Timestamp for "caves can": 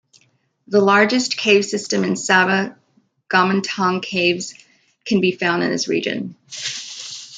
4.01-5.21